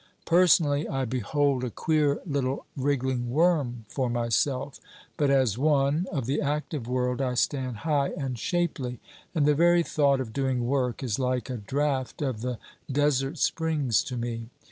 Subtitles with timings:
[0.25, 4.79] Personally I behold a queer little wriggling worm for myself;
[5.15, 8.99] but as one, of the active world I stand high and shapely;
[9.35, 12.57] and the very thought of doing work, is like a draught of the
[12.91, 14.49] desert springs to me.